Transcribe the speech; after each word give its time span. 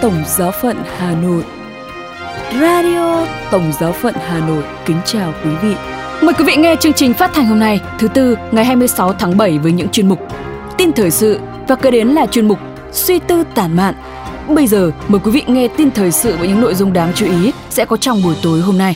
Tổng 0.00 0.22
Giáo 0.26 0.50
phận 0.50 0.76
Hà 0.98 1.14
Nội 1.22 1.44
Radio 2.60 3.26
Tổng 3.50 3.72
Giáo 3.80 3.92
phận 3.92 4.14
Hà 4.14 4.48
Nội 4.48 4.62
kính 4.86 4.96
chào 5.04 5.32
quý 5.44 5.50
vị. 5.62 5.74
Mời 6.22 6.34
quý 6.38 6.44
vị 6.44 6.56
nghe 6.56 6.76
chương 6.80 6.92
trình 6.92 7.14
phát 7.14 7.30
thanh 7.34 7.46
hôm 7.46 7.58
nay, 7.58 7.80
thứ 7.98 8.08
tư, 8.08 8.36
ngày 8.52 8.64
26 8.64 9.12
tháng 9.12 9.36
7 9.36 9.58
với 9.58 9.72
những 9.72 9.88
chuyên 9.88 10.08
mục 10.08 10.18
Tin 10.78 10.92
thời 10.92 11.10
sự 11.10 11.40
và 11.68 11.76
kế 11.76 11.90
đến 11.90 12.08
là 12.08 12.26
chuyên 12.26 12.48
mục 12.48 12.58
Suy 12.92 13.18
tư 13.18 13.44
tản 13.54 13.76
mạn. 13.76 13.94
Bây 14.48 14.66
giờ, 14.66 14.90
mời 15.08 15.20
quý 15.24 15.30
vị 15.30 15.42
nghe 15.46 15.68
tin 15.76 15.90
thời 15.90 16.12
sự 16.12 16.36
với 16.36 16.48
những 16.48 16.60
nội 16.60 16.74
dung 16.74 16.92
đáng 16.92 17.12
chú 17.14 17.26
ý 17.26 17.52
sẽ 17.70 17.84
có 17.84 17.96
trong 17.96 18.22
buổi 18.24 18.36
tối 18.42 18.60
hôm 18.60 18.78
nay. 18.78 18.94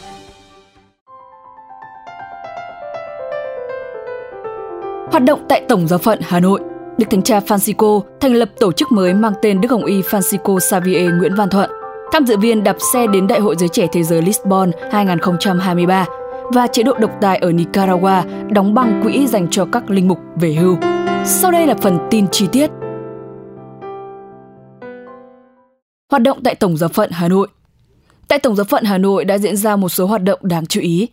Hoạt 5.11 5.25
động 5.25 5.45
tại 5.49 5.63
Tổng 5.69 5.89
giáo 5.89 5.99
phận 5.99 6.21
Hà 6.23 6.41
Nội 6.41 6.61
Đức 7.01 7.07
Thánh 7.11 7.23
Cha 7.23 7.41
Francisco 7.41 8.01
thành 8.21 8.35
lập 8.35 8.51
tổ 8.59 8.73
chức 8.73 8.93
mới 8.93 9.15
mang 9.15 9.33
tên 9.43 9.61
Đức 9.61 9.71
Hồng 9.71 9.85
Y 9.85 10.01
Francisco 10.03 10.59
Xavier 10.59 11.11
Nguyễn 11.19 11.35
Văn 11.35 11.51
Thuận. 11.51 11.71
Tham 12.13 12.27
dự 12.27 12.37
viên 12.37 12.65
đạp 12.65 12.77
xe 12.93 13.07
đến 13.07 13.27
Đại 13.27 13.41
hội 13.41 13.57
Giới 13.59 13.69
Trẻ 13.69 13.87
Thế 13.93 14.03
giới 14.03 14.23
Lisbon 14.23 14.71
2023 14.93 16.07
và 16.53 16.67
chế 16.67 16.83
độ 16.83 16.95
độc 16.99 17.11
tài 17.21 17.39
ở 17.39 17.53
Nicaragua 17.53 18.23
đóng 18.51 18.75
băng 18.75 19.01
quỹ 19.03 19.27
dành 19.27 19.49
cho 19.51 19.65
các 19.73 19.91
linh 19.91 20.09
mục 20.09 20.19
về 20.37 20.53
hưu. 20.53 20.77
Sau 21.25 21.51
đây 21.51 21.67
là 21.67 21.75
phần 21.75 21.99
tin 22.11 22.27
chi 22.29 22.47
tiết. 22.53 22.71
Hoạt 26.11 26.23
động 26.23 26.43
tại 26.45 26.55
Tổng 26.55 26.77
giáo 26.77 26.89
phận 26.89 27.11
Hà 27.11 27.29
Nội 27.29 27.49
Tại 28.29 28.39
Tổng 28.39 28.57
giáo 28.57 28.65
phận 28.65 28.85
Hà 28.85 28.99
Nội 28.99 29.25
đã 29.25 29.39
diễn 29.39 29.57
ra 29.57 29.77
một 29.77 29.89
số 29.89 30.07
hoạt 30.07 30.23
động 30.23 30.39
đáng 30.43 30.67
chú 30.67 30.81
ý. 30.81 31.09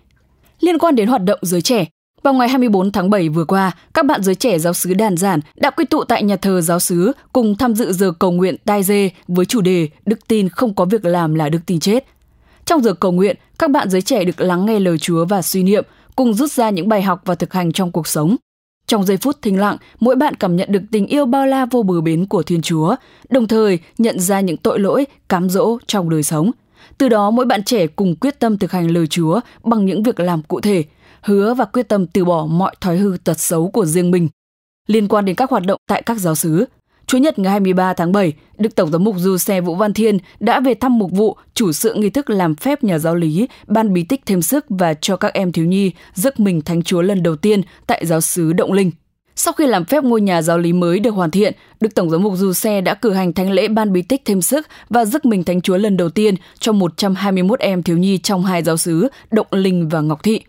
Liên 0.59 0.80
quan 0.80 0.95
đến 0.95 1.08
hoạt 1.08 1.23
động 1.23 1.39
giới 1.41 1.61
trẻ, 1.61 1.85
vào 2.28 2.33
ngày 2.33 2.50
24 2.50 2.92
tháng 2.92 3.09
7 3.09 3.30
vừa 3.30 3.45
qua, 3.45 3.72
các 3.94 4.06
bạn 4.06 4.23
giới 4.23 4.36
trẻ 4.36 4.59
giáo 4.59 4.73
sứ 4.73 4.94
Đàn 4.94 5.17
Giản 5.17 5.39
đã 5.56 5.70
quy 5.70 5.86
tụ 5.86 6.03
tại 6.03 6.23
nhà 6.23 6.36
thờ 6.36 6.61
giáo 6.61 6.80
sứ 6.80 7.11
cùng 7.33 7.56
tham 7.56 7.75
dự 7.75 7.94
giờ 7.94 8.11
cầu 8.20 8.31
nguyện 8.31 8.56
tai 8.66 8.83
dê 8.83 9.09
với 9.28 9.45
chủ 9.45 9.61
đề 9.61 9.89
Đức 10.06 10.28
tin 10.28 10.50
không 10.50 10.73
có 10.73 10.86
việc 10.86 11.05
làm 11.05 11.36
là 11.36 11.50
đức 11.50 11.59
tin 11.66 11.80
chết. 11.80 12.05
Trong 12.66 12.83
giờ 12.83 12.94
cầu 12.94 13.11
nguyện, 13.11 13.36
các 13.59 13.72
bạn 13.72 13.89
giới 13.89 14.02
trẻ 14.02 14.23
được 14.23 14.42
lắng 14.42 14.66
nghe 14.66 14.80
lời 14.80 14.98
Chúa 14.98 15.25
và 15.25 15.42
suy 15.42 15.64
niệm, 15.64 15.83
cùng 16.16 16.33
rút 16.33 16.52
ra 16.52 16.70
những 16.70 16.89
bài 16.89 17.02
học 17.02 17.22
và 17.25 17.36
thực 17.36 17.53
hành 17.53 17.72
trong 17.72 17.92
cuộc 17.92 18.08
sống. 18.08 18.36
Trong 18.88 19.05
giây 19.05 19.17
phút 19.17 19.42
thinh 19.42 19.59
lặng, 19.59 19.78
mỗi 20.00 20.16
bạn 20.16 20.36
cảm 20.36 20.55
nhận 20.55 20.72
được 20.72 20.81
tình 20.92 21.08
yêu 21.08 21.25
bao 21.25 21.45
la 21.45 21.66
vô 21.66 21.83
bờ 21.83 22.02
bến 22.02 22.25
của 22.25 22.44
Thiên 22.44 22.61
Chúa, 22.61 22.95
đồng 23.30 23.48
thời 23.48 23.80
nhận 23.98 24.20
ra 24.20 24.39
những 24.39 24.58
tội 24.58 24.80
lỗi, 24.80 25.05
cám 25.30 25.50
dỗ 25.50 25.78
trong 25.88 26.09
đời 26.09 26.23
sống. 26.23 26.52
Từ 26.98 27.09
đó 27.09 27.31
mỗi 27.31 27.45
bạn 27.45 27.64
trẻ 27.64 27.88
cùng 27.88 28.16
quyết 28.16 28.39
tâm 28.39 28.58
thực 28.58 28.72
hành 28.72 28.92
lời 28.92 29.08
Chúa 29.08 29.39
bằng 29.64 29.86
những 29.86 30.03
việc 30.03 30.20
làm 30.20 30.42
cụ 30.44 30.61
thể– 30.61 30.83
hứa 31.21 31.53
và 31.53 31.65
quyết 31.65 31.89
tâm 31.89 32.07
từ 32.07 32.25
bỏ 32.25 32.45
mọi 32.45 32.75
thói 32.81 32.97
hư 32.97 33.17
tật 33.23 33.39
xấu 33.39 33.69
của 33.69 33.85
riêng 33.85 34.11
mình. 34.11 34.29
Liên 34.87 35.07
quan 35.07 35.25
đến 35.25 35.35
các 35.35 35.49
hoạt 35.49 35.65
động 35.65 35.79
tại 35.87 36.01
các 36.01 36.17
giáo 36.17 36.35
xứ, 36.35 36.65
Chủ 37.07 37.17
nhật 37.17 37.39
ngày 37.39 37.51
23 37.51 37.93
tháng 37.93 38.11
7, 38.11 38.33
Đức 38.57 38.75
Tổng 38.75 38.91
giám 38.91 39.03
mục 39.03 39.15
Du 39.17 39.37
Xe 39.37 39.61
Vũ 39.61 39.75
Văn 39.75 39.93
Thiên 39.93 40.17
đã 40.39 40.59
về 40.59 40.73
thăm 40.73 40.97
mục 40.97 41.11
vụ 41.11 41.37
chủ 41.53 41.71
sự 41.71 41.93
nghi 41.93 42.09
thức 42.09 42.29
làm 42.29 42.55
phép 42.55 42.83
nhà 42.83 42.99
giáo 42.99 43.15
lý, 43.15 43.47
ban 43.67 43.93
bí 43.93 44.03
tích 44.03 44.21
thêm 44.25 44.41
sức 44.41 44.65
và 44.69 44.93
cho 44.93 45.17
các 45.17 45.33
em 45.33 45.51
thiếu 45.51 45.65
nhi 45.65 45.91
giấc 46.13 46.39
mình 46.39 46.61
thánh 46.61 46.83
chúa 46.83 47.01
lần 47.01 47.23
đầu 47.23 47.35
tiên 47.35 47.61
tại 47.87 48.05
giáo 48.05 48.21
xứ 48.21 48.53
Động 48.53 48.73
Linh. 48.73 48.91
Sau 49.35 49.53
khi 49.53 49.67
làm 49.67 49.85
phép 49.85 50.03
ngôi 50.03 50.21
nhà 50.21 50.41
giáo 50.41 50.57
lý 50.57 50.73
mới 50.73 50.99
được 50.99 51.11
hoàn 51.11 51.31
thiện, 51.31 51.53
Đức 51.81 51.95
Tổng 51.95 52.09
giám 52.09 52.23
mục 52.23 52.33
Du 52.35 52.53
Xe 52.53 52.81
đã 52.81 52.93
cử 52.93 53.13
hành 53.13 53.33
thánh 53.33 53.52
lễ 53.52 53.67
ban 53.67 53.93
bí 53.93 54.02
tích 54.02 54.21
thêm 54.25 54.41
sức 54.41 54.67
và 54.89 55.05
giấc 55.05 55.25
mình 55.25 55.43
thánh 55.43 55.61
chúa 55.61 55.77
lần 55.77 55.97
đầu 55.97 56.09
tiên 56.09 56.35
cho 56.59 56.71
121 56.71 57.59
em 57.59 57.83
thiếu 57.83 57.97
nhi 57.97 58.17
trong 58.17 58.45
hai 58.45 58.63
giáo 58.63 58.77
xứ 58.77 59.07
Động 59.31 59.47
Linh 59.52 59.89
và 59.89 60.02
Ngọc 60.02 60.23
Thị. 60.23 60.41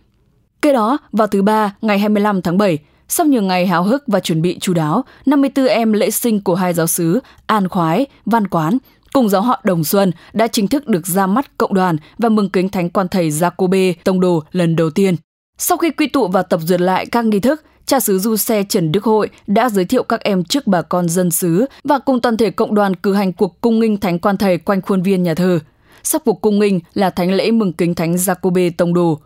Kế 0.61 0.73
đó, 0.73 0.97
vào 1.11 1.27
thứ 1.27 1.41
ba, 1.41 1.75
ngày 1.81 1.99
25 1.99 2.41
tháng 2.41 2.57
7, 2.57 2.77
sau 3.07 3.25
nhiều 3.25 3.41
ngày 3.41 3.67
háo 3.67 3.83
hức 3.83 4.03
và 4.07 4.19
chuẩn 4.19 4.41
bị 4.41 4.57
chú 4.59 4.73
đáo, 4.73 5.03
54 5.25 5.65
em 5.65 5.93
lễ 5.93 6.11
sinh 6.11 6.41
của 6.41 6.55
hai 6.55 6.73
giáo 6.73 6.87
sứ 6.87 7.19
An 7.45 7.67
Khoái, 7.67 8.05
Văn 8.25 8.47
Quán 8.47 8.77
cùng 9.13 9.29
giáo 9.29 9.41
họ 9.41 9.61
Đồng 9.63 9.83
Xuân 9.83 10.11
đã 10.33 10.47
chính 10.47 10.67
thức 10.67 10.87
được 10.87 11.07
ra 11.07 11.27
mắt 11.27 11.57
cộng 11.57 11.73
đoàn 11.73 11.97
và 12.17 12.29
mừng 12.29 12.49
kính 12.49 12.69
thánh 12.69 12.89
quan 12.89 13.07
thầy 13.07 13.29
Jacobe 13.29 13.93
tông 14.03 14.19
đồ 14.19 14.43
lần 14.51 14.75
đầu 14.75 14.89
tiên. 14.89 15.15
Sau 15.57 15.77
khi 15.77 15.91
quy 15.91 16.07
tụ 16.07 16.27
và 16.27 16.41
tập 16.41 16.59
duyệt 16.63 16.81
lại 16.81 17.05
các 17.05 17.25
nghi 17.25 17.39
thức, 17.39 17.63
cha 17.85 17.99
xứ 17.99 18.19
Du 18.19 18.37
Xe 18.37 18.63
Trần 18.63 18.91
Đức 18.91 19.03
Hội 19.03 19.29
đã 19.47 19.69
giới 19.69 19.85
thiệu 19.85 20.03
các 20.03 20.21
em 20.21 20.43
trước 20.43 20.67
bà 20.67 20.81
con 20.81 21.09
dân 21.09 21.31
xứ 21.31 21.65
và 21.83 21.99
cùng 21.99 22.21
toàn 22.21 22.37
thể 22.37 22.51
cộng 22.51 22.75
đoàn 22.75 22.95
cử 22.95 23.13
hành 23.13 23.33
cuộc 23.33 23.61
cung 23.61 23.79
nghinh 23.79 23.97
thánh 23.97 24.19
quan 24.19 24.37
thầy 24.37 24.57
quanh 24.57 24.81
khuôn 24.81 25.01
viên 25.01 25.23
nhà 25.23 25.33
thờ. 25.33 25.59
Sau 26.03 26.19
cuộc 26.25 26.41
cung 26.41 26.59
nghinh 26.59 26.79
là 26.93 27.09
thánh 27.09 27.31
lễ 27.31 27.51
mừng 27.51 27.73
kính 27.73 27.95
thánh 27.95 28.15
Jacobe 28.15 28.71
tông 28.77 28.93
đồ. 28.93 29.19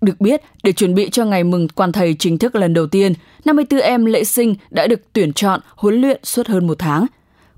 Được 0.00 0.20
biết, 0.20 0.42
để 0.62 0.72
chuẩn 0.72 0.94
bị 0.94 1.10
cho 1.10 1.24
ngày 1.24 1.44
mừng 1.44 1.68
quan 1.68 1.92
thầy 1.92 2.14
chính 2.18 2.38
thức 2.38 2.54
lần 2.54 2.74
đầu 2.74 2.86
tiên, 2.86 3.12
54 3.44 3.80
em 3.80 4.04
lễ 4.04 4.24
sinh 4.24 4.54
đã 4.70 4.86
được 4.86 5.00
tuyển 5.12 5.32
chọn, 5.32 5.60
huấn 5.76 6.00
luyện 6.00 6.20
suốt 6.22 6.46
hơn 6.46 6.66
một 6.66 6.78
tháng. 6.78 7.06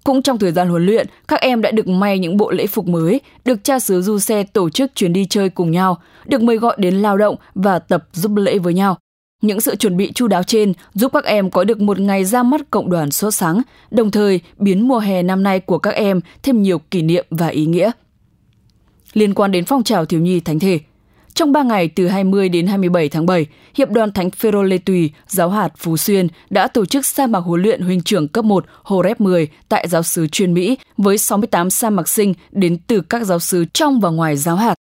Cũng 0.05 0.23
trong 0.23 0.39
thời 0.39 0.53
gian 0.53 0.69
huấn 0.69 0.87
luyện, 0.87 1.07
các 1.29 1.41
em 1.41 1.63
đã 1.63 1.71
được 1.71 1.89
may 1.89 2.19
những 2.19 2.37
bộ 2.37 2.51
lễ 2.51 2.67
phục 2.67 2.87
mới, 2.87 3.21
được 3.45 3.65
cha 3.65 3.79
xứ 3.79 4.03
du 4.03 4.19
xe 4.19 4.43
tổ 4.43 4.71
chức 4.71 4.95
chuyến 4.95 5.13
đi 5.13 5.27
chơi 5.31 5.49
cùng 5.49 5.71
nhau, 5.71 5.99
được 6.25 6.43
mời 6.43 6.57
gọi 6.57 6.77
đến 6.79 6.95
lao 6.95 7.17
động 7.17 7.37
và 7.55 7.79
tập 7.79 8.09
giúp 8.13 8.33
lễ 8.37 8.59
với 8.59 8.75
nhau. 8.75 8.97
Những 9.43 9.61
sự 9.61 9.77
chuẩn 9.77 9.97
bị 9.97 10.13
chu 10.13 10.29
đáo 10.29 10.43
trên 10.43 10.73
giúp 10.95 11.13
các 11.13 11.25
em 11.25 11.51
có 11.51 11.65
được 11.65 11.81
một 11.81 11.99
ngày 12.01 12.25
ra 12.25 12.43
mắt 12.43 12.61
cộng 12.71 12.91
đoàn 12.91 13.11
sốt 13.11 13.35
sáng, 13.35 13.63
đồng 13.91 14.11
thời 14.11 14.41
biến 14.59 14.89
mùa 14.89 14.99
hè 14.99 15.23
năm 15.23 15.43
nay 15.43 15.61
của 15.61 15.79
các 15.79 15.95
em 15.95 16.21
thêm 16.43 16.63
nhiều 16.63 16.79
kỷ 16.79 17.03
niệm 17.03 17.27
và 17.31 17.49
ý 17.49 17.67
nghĩa. 17.67 17.91
Liên 19.13 19.35
quan 19.35 19.53
đến 19.53 19.65
phong 19.65 19.83
trào 19.83 20.05
thiếu 20.05 20.21
nhi 20.21 20.41
thánh 20.41 20.59
thể, 20.59 20.79
trong 21.35 21.53
3 21.53 21.63
ngày 21.63 21.89
từ 21.89 22.09
20 22.09 22.49
đến 22.49 22.67
27 22.67 23.09
tháng 23.09 23.27
7, 23.27 23.47
Hiệp 23.75 23.91
đoàn 23.91 24.13
Thánh 24.13 24.31
Phêrô 24.31 24.63
Lê 24.63 24.79
Tùy, 24.79 25.11
giáo 25.27 25.51
hạt 25.51 25.69
Phú 25.77 25.97
Xuyên 25.97 26.29
đã 26.51 26.69
tổ 26.69 26.87
chức 26.87 27.07
sa 27.07 27.27
mạc 27.27 27.39
huấn 27.39 27.63
luyện 27.63 27.81
huynh 27.81 28.03
trưởng 28.03 28.29
cấp 28.29 28.45
1 28.45 28.65
Hồ 28.83 29.03
Rép 29.03 29.21
10 29.21 29.49
tại 29.69 29.89
giáo 29.89 30.03
sứ 30.03 30.27
chuyên 30.27 30.55
Mỹ 30.55 30.79
với 30.97 31.19
68 31.19 31.71
sa 31.71 31.91
mạc 31.91 32.09
sinh 32.09 32.35
đến 32.51 32.79
từ 32.87 33.01
các 33.01 33.23
giáo 33.23 33.39
sứ 33.39 33.65
trong 33.65 34.01
và 34.01 34.11
ngoài 34.11 34.37
giáo 34.37 34.57
hạt. 34.57 34.75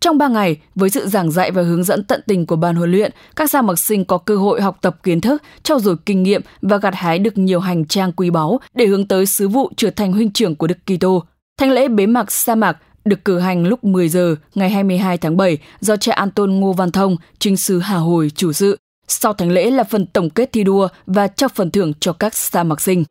Trong 0.00 0.18
3 0.18 0.28
ngày, 0.28 0.56
với 0.74 0.90
sự 0.90 1.06
giảng 1.06 1.30
dạy 1.30 1.50
và 1.50 1.62
hướng 1.62 1.84
dẫn 1.84 2.04
tận 2.04 2.20
tình 2.26 2.46
của 2.46 2.56
ban 2.56 2.76
huấn 2.76 2.90
luyện, 2.90 3.12
các 3.36 3.50
sa 3.50 3.62
mạc 3.62 3.78
sinh 3.78 4.04
có 4.04 4.18
cơ 4.18 4.36
hội 4.36 4.60
học 4.62 4.78
tập 4.82 4.96
kiến 5.02 5.20
thức, 5.20 5.42
trau 5.62 5.80
dồi 5.80 5.96
kinh 6.06 6.22
nghiệm 6.22 6.42
và 6.62 6.76
gặt 6.76 6.94
hái 6.94 7.18
được 7.18 7.38
nhiều 7.38 7.60
hành 7.60 7.84
trang 7.84 8.12
quý 8.12 8.30
báu 8.30 8.60
để 8.74 8.86
hướng 8.86 9.08
tới 9.08 9.26
sứ 9.26 9.48
vụ 9.48 9.70
trở 9.76 9.90
thành 9.90 10.12
huynh 10.12 10.30
trưởng 10.30 10.56
của 10.56 10.66
Đức 10.66 10.78
Kitô. 10.86 11.24
thánh 11.58 11.70
lễ 11.70 11.88
bế 11.88 12.06
mạc 12.06 12.32
sa 12.32 12.54
mạc 12.54 12.78
được 13.08 13.24
cử 13.24 13.38
hành 13.38 13.66
lúc 13.66 13.84
10 13.84 14.08
giờ 14.08 14.36
ngày 14.54 14.70
22 14.70 15.18
tháng 15.18 15.36
7 15.36 15.58
do 15.80 15.96
cha 15.96 16.12
Anton 16.12 16.60
Ngô 16.60 16.72
Văn 16.72 16.90
Thông, 16.90 17.16
chính 17.38 17.56
sứ 17.56 17.78
Hà 17.78 17.96
Hồi 17.96 18.30
chủ 18.34 18.52
sự. 18.52 18.78
Sau 19.08 19.32
thánh 19.32 19.50
lễ 19.50 19.70
là 19.70 19.84
phần 19.84 20.06
tổng 20.06 20.30
kết 20.30 20.52
thi 20.52 20.64
đua 20.64 20.88
và 21.06 21.28
trao 21.28 21.48
phần 21.54 21.70
thưởng 21.70 21.92
cho 22.00 22.12
các 22.12 22.34
sa 22.34 22.62
mạc 22.62 22.80
sinh. 22.80 23.04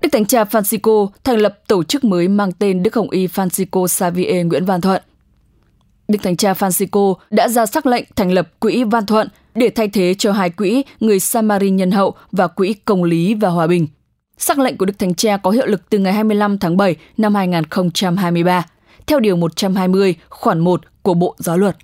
Đức 0.00 0.08
Thánh 0.12 0.26
Cha 0.26 0.44
Francisco 0.44 1.08
thành 1.24 1.38
lập 1.38 1.58
tổ 1.68 1.84
chức 1.84 2.04
mới 2.04 2.28
mang 2.28 2.52
tên 2.52 2.82
Đức 2.82 2.94
Hồng 2.94 3.10
Y 3.10 3.26
Francisco 3.26 3.86
Xavier 3.86 4.46
Nguyễn 4.46 4.64
Văn 4.64 4.80
Thuận. 4.80 5.02
Đức 6.08 6.18
Thánh 6.22 6.36
Cha 6.36 6.52
Francisco 6.52 7.14
đã 7.30 7.48
ra 7.48 7.66
sắc 7.66 7.86
lệnh 7.86 8.04
thành 8.16 8.32
lập 8.32 8.48
Quỹ 8.60 8.84
Văn 8.84 9.06
Thuận 9.06 9.28
để 9.54 9.70
thay 9.70 9.88
thế 9.88 10.14
cho 10.18 10.32
hai 10.32 10.50
quỹ 10.50 10.82
Người 11.00 11.20
Samari 11.20 11.70
Nhân 11.70 11.90
Hậu 11.90 12.14
và 12.32 12.46
Quỹ 12.46 12.74
Công 12.84 13.04
Lý 13.04 13.34
và 13.34 13.48
Hòa 13.48 13.66
Bình. 13.66 13.86
Sắc 14.38 14.58
lệnh 14.58 14.76
của 14.76 14.86
Đức 14.86 14.98
Thánh 14.98 15.14
Cha 15.14 15.36
có 15.36 15.50
hiệu 15.50 15.66
lực 15.66 15.90
từ 15.90 15.98
ngày 15.98 16.12
25 16.12 16.58
tháng 16.58 16.76
7 16.76 16.96
năm 17.16 17.34
2023, 17.34 18.64
theo 19.06 19.20
Điều 19.20 19.36
120 19.36 20.14
khoản 20.28 20.58
1 20.58 20.80
của 21.02 21.14
Bộ 21.14 21.34
Giáo 21.38 21.58
luật. 21.58 21.76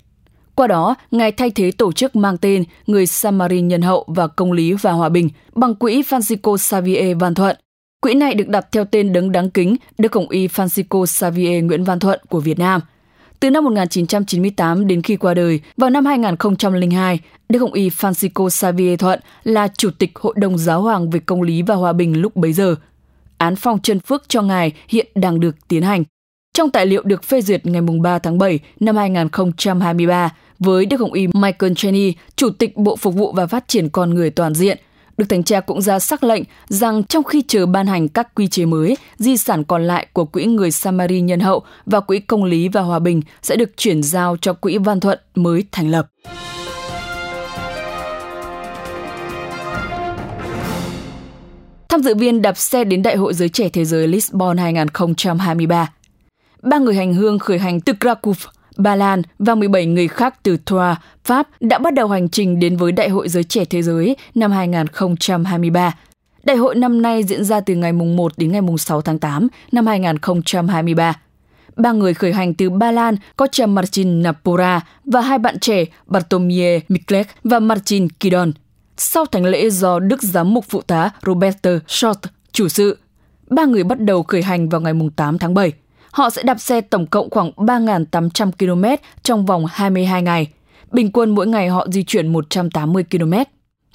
Qua 0.55 0.67
đó, 0.67 0.95
Ngài 1.11 1.31
thay 1.31 1.49
thế 1.49 1.71
tổ 1.71 1.91
chức 1.91 2.15
mang 2.15 2.37
tên 2.37 2.63
Người 2.87 3.05
Samari 3.05 3.61
Nhân 3.61 3.81
Hậu 3.81 4.05
và 4.07 4.27
Công 4.27 4.51
lý 4.51 4.73
và 4.73 4.91
Hòa 4.91 5.09
bình 5.09 5.29
bằng 5.55 5.75
quỹ 5.75 6.01
Francisco 6.01 6.57
Xavier 6.57 7.17
Văn 7.19 7.33
Thuận. 7.33 7.55
Quỹ 8.01 8.13
này 8.13 8.33
được 8.33 8.47
đặt 8.47 8.67
theo 8.71 8.85
tên 8.85 9.13
đấng 9.13 9.31
đáng 9.31 9.49
kính 9.49 9.75
Đức 9.97 10.09
Cộng 10.09 10.29
y 10.29 10.47
Francisco 10.47 11.05
Xavier 11.05 11.63
Nguyễn 11.63 11.83
Văn 11.83 11.99
Thuận 11.99 12.19
của 12.29 12.39
Việt 12.39 12.59
Nam– 12.59 12.81
từ 13.39 13.49
năm 13.49 13.63
1998 13.63 14.87
đến 14.87 15.01
khi 15.01 15.15
qua 15.15 15.33
đời, 15.33 15.59
vào 15.77 15.89
năm 15.89 16.05
2002, 16.05 17.19
Đức 17.49 17.59
Hồng 17.59 17.73
Y 17.73 17.89
Francisco 17.89 18.49
Xavier 18.49 18.99
Thuận 18.99 19.19
là 19.43 19.67
Chủ 19.67 19.89
tịch 19.99 20.11
Hội 20.15 20.33
đồng 20.37 20.57
Giáo 20.57 20.81
hoàng 20.81 21.09
về 21.09 21.19
Công 21.19 21.41
lý 21.41 21.61
và 21.61 21.75
Hòa 21.75 21.93
bình 21.93 22.21
lúc 22.21 22.35
bấy 22.35 22.53
giờ. 22.53 22.75
Án 23.37 23.55
phong 23.55 23.79
chân 23.81 23.99
phước 23.99 24.23
cho 24.27 24.41
ngài 24.41 24.71
hiện 24.87 25.07
đang 25.15 25.39
được 25.39 25.55
tiến 25.67 25.83
hành. 25.83 26.03
Trong 26.53 26.69
tài 26.69 26.85
liệu 26.85 27.03
được 27.03 27.23
phê 27.23 27.41
duyệt 27.41 27.65
ngày 27.65 27.81
3 28.01 28.19
tháng 28.19 28.37
7 28.37 28.59
năm 28.79 28.95
2023 28.97 30.29
với 30.59 30.85
Đức 30.85 30.99
Hồng 30.99 31.13
Y 31.13 31.27
Michael 31.27 31.73
Cheney, 31.75 32.13
Chủ 32.35 32.49
tịch 32.49 32.77
Bộ 32.77 32.95
Phục 32.95 33.15
vụ 33.15 33.31
và 33.31 33.47
Phát 33.47 33.67
triển 33.67 33.89
Con 33.89 34.13
Người 34.13 34.29
Toàn 34.29 34.53
diện, 34.53 34.77
Đức 35.17 35.25
Thánh 35.29 35.43
Cha 35.43 35.59
cũng 35.59 35.81
ra 35.81 35.99
sắc 35.99 36.23
lệnh 36.23 36.43
rằng 36.67 37.03
trong 37.03 37.23
khi 37.23 37.43
chờ 37.47 37.65
ban 37.65 37.87
hành 37.87 38.07
các 38.07 38.35
quy 38.35 38.47
chế 38.47 38.65
mới, 38.65 38.97
di 39.17 39.37
sản 39.37 39.63
còn 39.63 39.87
lại 39.87 40.07
của 40.13 40.25
Quỹ 40.25 40.45
Người 40.45 40.71
Samari 40.71 41.21
Nhân 41.21 41.39
Hậu 41.39 41.63
và 41.85 41.99
Quỹ 41.99 42.19
Công 42.19 42.43
lý 42.43 42.67
và 42.67 42.81
Hòa 42.81 42.99
bình 42.99 43.21
sẽ 43.41 43.55
được 43.55 43.69
chuyển 43.77 44.03
giao 44.03 44.37
cho 44.41 44.53
Quỹ 44.53 44.77
Văn 44.77 44.99
Thuận 44.99 45.19
mới 45.35 45.63
thành 45.71 45.91
lập. 45.91 46.07
Tham 51.89 52.03
dự 52.03 52.15
viên 52.15 52.41
đạp 52.41 52.57
xe 52.57 52.83
đến 52.83 53.03
Đại 53.03 53.15
hội 53.15 53.33
Giới 53.33 53.49
Trẻ 53.49 53.69
Thế 53.69 53.85
giới 53.85 54.07
Lisbon 54.07 54.57
2023. 54.57 55.91
Ba 56.61 56.77
người 56.77 56.95
hành 56.95 57.13
hương 57.13 57.39
khởi 57.39 57.59
hành 57.59 57.81
từ 57.81 57.93
Krakow, 57.93 58.33
Ba 58.77 58.95
Lan 58.95 59.21
và 59.39 59.55
17 59.55 59.85
người 59.85 60.07
khác 60.07 60.35
từ 60.43 60.57
Thoa, 60.65 60.95
Pháp 61.23 61.47
đã 61.59 61.77
bắt 61.77 61.93
đầu 61.93 62.07
hành 62.07 62.29
trình 62.29 62.59
đến 62.59 62.77
với 62.77 62.91
Đại 62.91 63.09
hội 63.09 63.29
Giới 63.29 63.43
Trẻ 63.43 63.65
Thế 63.65 63.81
Giới 63.81 64.15
năm 64.35 64.51
2023. 64.51 65.93
Đại 66.43 66.57
hội 66.57 66.75
năm 66.75 67.01
nay 67.01 67.23
diễn 67.23 67.43
ra 67.43 67.59
từ 67.59 67.75
ngày 67.75 67.93
1 67.93 68.33
đến 68.37 68.51
ngày 68.51 68.61
6 68.77 69.01
tháng 69.01 69.19
8 69.19 69.47
năm 69.71 69.87
2023. 69.87 71.13
Ba 71.75 71.91
người 71.91 72.13
khởi 72.13 72.33
hành 72.33 72.53
từ 72.53 72.69
Ba 72.69 72.91
Lan 72.91 73.15
có 73.35 73.47
cha 73.51 73.65
Marcin 73.65 74.21
Napora 74.21 74.81
và 75.05 75.21
hai 75.21 75.37
bạn 75.37 75.59
trẻ 75.59 75.85
Bartomie 76.05 76.79
Miklek 76.89 77.27
và 77.43 77.59
Marcin 77.59 78.09
Kidon. 78.09 78.51
Sau 78.97 79.25
thánh 79.25 79.45
lễ 79.45 79.69
do 79.69 79.99
Đức 79.99 80.23
Giám 80.23 80.53
mục 80.53 80.65
Phụ 80.69 80.81
tá 80.81 81.09
Robert 81.25 81.57
Schott 81.87 82.19
chủ 82.51 82.67
sự, 82.67 82.97
ba 83.49 83.65
người 83.65 83.83
bắt 83.83 83.99
đầu 83.99 84.23
khởi 84.23 84.41
hành 84.41 84.69
vào 84.69 84.81
ngày 84.81 84.93
8 85.15 85.37
tháng 85.37 85.53
7. 85.53 85.73
Họ 86.15 86.29
sẽ 86.29 86.43
đạp 86.43 86.59
xe 86.59 86.81
tổng 86.81 87.05
cộng 87.05 87.29
khoảng 87.29 87.51
3.800 87.51 88.51
km 88.59 89.03
trong 89.23 89.45
vòng 89.45 89.65
22 89.69 90.21
ngày. 90.21 90.47
Bình 90.91 91.11
quân 91.11 91.35
mỗi 91.35 91.47
ngày 91.47 91.67
họ 91.67 91.87
di 91.91 92.03
chuyển 92.03 92.33
180 92.33 93.05
km. 93.11 93.33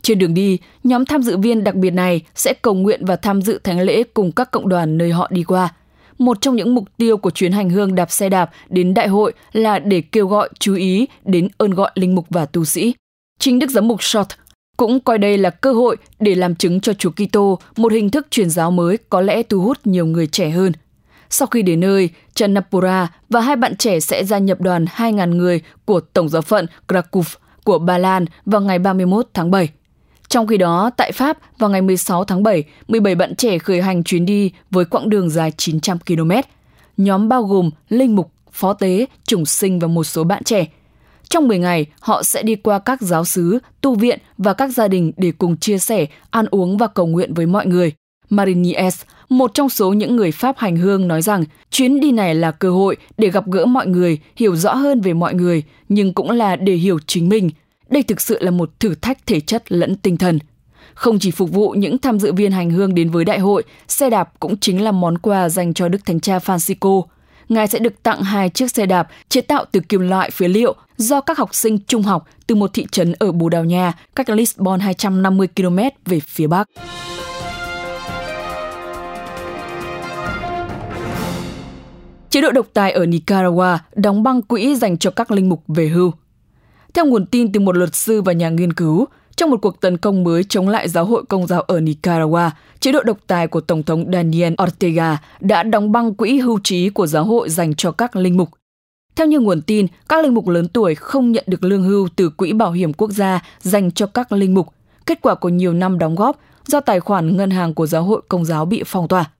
Trên 0.02 0.18
đường 0.18 0.34
đi, 0.34 0.58
nhóm 0.84 1.04
tham 1.04 1.22
dự 1.22 1.36
viên 1.36 1.64
đặc 1.64 1.74
biệt 1.74 1.90
này 1.90 2.20
sẽ 2.34 2.54
cầu 2.62 2.74
nguyện 2.74 3.04
và 3.04 3.16
tham 3.16 3.42
dự 3.42 3.60
thánh 3.64 3.80
lễ 3.80 4.02
cùng 4.14 4.32
các 4.32 4.50
cộng 4.50 4.68
đoàn 4.68 4.98
nơi 4.98 5.12
họ 5.12 5.28
đi 5.30 5.42
qua. 5.42 5.74
Một 6.18 6.40
trong 6.40 6.56
những 6.56 6.74
mục 6.74 6.84
tiêu 6.96 7.16
của 7.16 7.30
chuyến 7.30 7.52
hành 7.52 7.70
hương 7.70 7.94
đạp 7.94 8.10
xe 8.10 8.28
đạp 8.28 8.50
đến 8.68 8.94
đại 8.94 9.08
hội 9.08 9.32
là 9.52 9.78
để 9.78 10.00
kêu 10.00 10.26
gọi 10.26 10.48
chú 10.58 10.74
ý 10.74 11.06
đến 11.24 11.48
ơn 11.58 11.70
gọi 11.70 11.90
linh 11.94 12.14
mục 12.14 12.26
và 12.30 12.46
tu 12.46 12.64
sĩ. 12.64 12.94
Chính 13.38 13.58
Đức 13.58 13.70
Giám 13.70 13.88
mục 13.88 14.02
Short 14.02 14.28
cũng 14.76 15.00
coi 15.00 15.18
đây 15.18 15.38
là 15.38 15.50
cơ 15.50 15.72
hội 15.72 15.96
để 16.18 16.34
làm 16.34 16.54
chứng 16.54 16.80
cho 16.80 16.92
Chúa 16.92 17.10
Kitô 17.10 17.58
một 17.76 17.92
hình 17.92 18.10
thức 18.10 18.26
truyền 18.30 18.50
giáo 18.50 18.70
mới 18.70 18.98
có 19.08 19.20
lẽ 19.20 19.42
thu 19.42 19.60
hút 19.60 19.78
nhiều 19.84 20.06
người 20.06 20.26
trẻ 20.26 20.50
hơn. 20.50 20.72
Sau 21.30 21.46
khi 21.46 21.62
đến 21.62 21.80
nơi, 21.80 22.10
Trần 22.34 22.54
và 23.30 23.40
hai 23.40 23.56
bạn 23.56 23.76
trẻ 23.76 24.00
sẽ 24.00 24.24
gia 24.24 24.38
nhập 24.38 24.60
đoàn 24.60 24.84
2.000 24.84 25.36
người 25.36 25.60
của 25.84 26.00
Tổng 26.00 26.28
giáo 26.28 26.42
phận 26.42 26.66
Krakow 26.88 27.22
của 27.64 27.78
Ba 27.78 27.98
Lan 27.98 28.24
vào 28.46 28.60
ngày 28.60 28.78
31 28.78 29.26
tháng 29.34 29.50
7. 29.50 29.68
Trong 30.28 30.46
khi 30.46 30.56
đó, 30.56 30.90
tại 30.96 31.12
Pháp, 31.12 31.38
vào 31.58 31.70
ngày 31.70 31.82
16 31.82 32.24
tháng 32.24 32.42
7, 32.42 32.64
17 32.88 33.14
bạn 33.14 33.34
trẻ 33.34 33.58
khởi 33.58 33.82
hành 33.82 34.04
chuyến 34.04 34.26
đi 34.26 34.52
với 34.70 34.84
quãng 34.84 35.10
đường 35.10 35.30
dài 35.30 35.52
900 35.56 35.98
km. 36.06 36.30
Nhóm 36.96 37.28
bao 37.28 37.42
gồm 37.42 37.70
linh 37.88 38.16
mục, 38.16 38.32
phó 38.52 38.72
tế, 38.72 39.06
chủng 39.24 39.46
sinh 39.46 39.78
và 39.78 39.88
một 39.88 40.04
số 40.04 40.24
bạn 40.24 40.44
trẻ. 40.44 40.66
Trong 41.28 41.48
10 41.48 41.58
ngày, 41.58 41.86
họ 42.00 42.22
sẽ 42.22 42.42
đi 42.42 42.54
qua 42.54 42.78
các 42.78 43.00
giáo 43.00 43.24
sứ, 43.24 43.58
tu 43.80 43.94
viện 43.94 44.18
và 44.38 44.54
các 44.54 44.68
gia 44.68 44.88
đình 44.88 45.12
để 45.16 45.32
cùng 45.38 45.56
chia 45.56 45.78
sẻ, 45.78 46.06
ăn 46.30 46.46
uống 46.50 46.78
và 46.78 46.86
cầu 46.86 47.06
nguyện 47.06 47.34
với 47.34 47.46
mọi 47.46 47.66
người. 47.66 47.92
Marinies, 48.30 49.02
một 49.28 49.50
trong 49.54 49.68
số 49.68 49.92
những 49.92 50.16
người 50.16 50.32
Pháp 50.32 50.58
hành 50.58 50.76
hương 50.76 51.08
nói 51.08 51.22
rằng 51.22 51.44
chuyến 51.70 52.00
đi 52.00 52.12
này 52.12 52.34
là 52.34 52.50
cơ 52.50 52.70
hội 52.70 52.96
để 53.18 53.30
gặp 53.30 53.44
gỡ 53.50 53.66
mọi 53.66 53.86
người, 53.86 54.18
hiểu 54.36 54.56
rõ 54.56 54.74
hơn 54.74 55.00
về 55.00 55.12
mọi 55.12 55.34
người, 55.34 55.62
nhưng 55.88 56.14
cũng 56.14 56.30
là 56.30 56.56
để 56.56 56.74
hiểu 56.74 56.98
chính 57.06 57.28
mình. 57.28 57.50
Đây 57.88 58.02
thực 58.02 58.20
sự 58.20 58.38
là 58.40 58.50
một 58.50 58.80
thử 58.80 58.94
thách 58.94 59.26
thể 59.26 59.40
chất 59.40 59.72
lẫn 59.72 59.96
tinh 59.96 60.16
thần. 60.16 60.38
Không 60.94 61.18
chỉ 61.18 61.30
phục 61.30 61.50
vụ 61.50 61.70
những 61.70 61.98
tham 61.98 62.20
dự 62.20 62.32
viên 62.32 62.52
hành 62.52 62.70
hương 62.70 62.94
đến 62.94 63.10
với 63.10 63.24
đại 63.24 63.38
hội, 63.38 63.62
xe 63.88 64.10
đạp 64.10 64.32
cũng 64.40 64.56
chính 64.56 64.82
là 64.82 64.92
món 64.92 65.18
quà 65.18 65.48
dành 65.48 65.74
cho 65.74 65.88
Đức 65.88 66.04
Thánh 66.04 66.20
Cha 66.20 66.38
Francisco. 66.38 67.02
Ngài 67.48 67.66
sẽ 67.66 67.78
được 67.78 68.02
tặng 68.02 68.22
hai 68.22 68.48
chiếc 68.48 68.70
xe 68.70 68.86
đạp 68.86 69.08
chế 69.28 69.40
tạo 69.40 69.64
từ 69.72 69.80
kim 69.80 70.00
loại 70.00 70.30
phế 70.30 70.48
liệu 70.48 70.74
do 70.96 71.20
các 71.20 71.38
học 71.38 71.54
sinh 71.54 71.78
trung 71.86 72.02
học 72.02 72.28
từ 72.46 72.54
một 72.54 72.70
thị 72.74 72.86
trấn 72.90 73.12
ở 73.18 73.32
Bồ 73.32 73.48
Đào 73.48 73.64
Nha, 73.64 73.92
cách 74.14 74.30
Lisbon 74.30 74.80
250 74.80 75.48
km 75.56 75.78
về 76.06 76.20
phía 76.20 76.46
Bắc. 76.46 76.68
Chế 82.30 82.40
độ 82.40 82.50
độc 82.50 82.66
tài 82.72 82.92
ở 82.92 83.06
Nicaragua 83.06 83.78
đóng 83.94 84.22
băng 84.22 84.42
quỹ 84.42 84.74
dành 84.74 84.98
cho 84.98 85.10
các 85.10 85.30
linh 85.30 85.48
mục 85.48 85.62
về 85.68 85.88
hưu. 85.88 86.12
Theo 86.94 87.06
nguồn 87.06 87.26
tin 87.26 87.52
từ 87.52 87.60
một 87.60 87.76
luật 87.76 87.94
sư 87.94 88.22
và 88.22 88.32
nhà 88.32 88.48
nghiên 88.48 88.72
cứu, 88.72 89.06
trong 89.36 89.50
một 89.50 89.56
cuộc 89.62 89.80
tấn 89.80 89.96
công 89.96 90.24
mới 90.24 90.44
chống 90.44 90.68
lại 90.68 90.88
giáo 90.88 91.04
hội 91.04 91.24
công 91.28 91.46
giáo 91.46 91.60
ở 91.60 91.80
Nicaragua, 91.80 92.50
chế 92.80 92.92
độ 92.92 93.02
độc 93.02 93.16
tài 93.26 93.46
của 93.46 93.60
Tổng 93.60 93.82
thống 93.82 94.04
Daniel 94.12 94.54
Ortega 94.62 95.18
đã 95.40 95.62
đóng 95.62 95.92
băng 95.92 96.14
quỹ 96.14 96.38
hưu 96.38 96.60
trí 96.64 96.88
của 96.88 97.06
giáo 97.06 97.24
hội 97.24 97.48
dành 97.48 97.74
cho 97.74 97.92
các 97.92 98.16
linh 98.16 98.36
mục. 98.36 98.48
Theo 99.16 99.26
như 99.26 99.40
nguồn 99.40 99.62
tin, 99.62 99.86
các 100.08 100.22
linh 100.22 100.34
mục 100.34 100.48
lớn 100.48 100.68
tuổi 100.68 100.94
không 100.94 101.32
nhận 101.32 101.44
được 101.46 101.64
lương 101.64 101.82
hưu 101.82 102.08
từ 102.16 102.28
quỹ 102.28 102.52
bảo 102.52 102.72
hiểm 102.72 102.92
quốc 102.92 103.10
gia 103.10 103.42
dành 103.60 103.90
cho 103.90 104.06
các 104.06 104.32
linh 104.32 104.54
mục, 104.54 104.68
kết 105.06 105.18
quả 105.22 105.34
của 105.34 105.48
nhiều 105.48 105.72
năm 105.72 105.98
đóng 105.98 106.14
góp 106.14 106.38
do 106.66 106.80
tài 106.80 107.00
khoản 107.00 107.36
ngân 107.36 107.50
hàng 107.50 107.74
của 107.74 107.86
giáo 107.86 108.02
hội 108.02 108.22
công 108.28 108.44
giáo 108.44 108.64
bị 108.64 108.82
phong 108.86 109.08
tỏa. 109.08 109.30